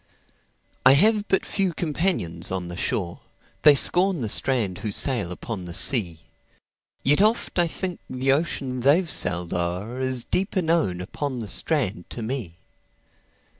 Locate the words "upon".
5.31-5.65, 11.01-11.37